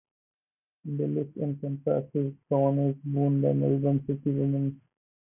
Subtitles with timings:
[0.83, 4.81] The list encompasses the honours won by Melbourne City Women.